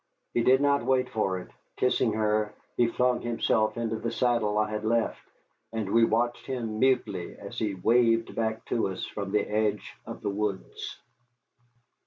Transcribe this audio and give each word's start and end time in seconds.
He 0.33 0.41
did 0.41 0.61
not 0.61 0.83
wait 0.83 1.09
for 1.11 1.37
it. 1.37 1.51
Kissing 1.75 2.13
her, 2.13 2.55
he 2.75 2.87
flung 2.87 3.21
himself 3.21 3.77
into 3.77 3.97
the 3.97 4.11
saddle 4.11 4.57
I 4.57 4.67
had 4.71 4.83
left, 4.83 5.21
and 5.71 5.91
we 5.93 6.05
watched 6.05 6.47
him 6.47 6.79
mutely 6.79 7.35
as 7.37 7.59
he 7.59 7.75
waved 7.75 8.33
back 8.33 8.65
to 8.69 8.87
us 8.87 9.05
from 9.05 9.31
the 9.31 9.47
edge 9.47 9.93
of 10.07 10.23
the 10.23 10.31
woods. 10.31 10.97